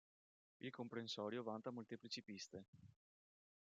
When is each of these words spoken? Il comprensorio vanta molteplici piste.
Il 0.63 0.71
comprensorio 0.71 1.43
vanta 1.43 1.69
molteplici 1.69 2.23
piste. 2.23 2.65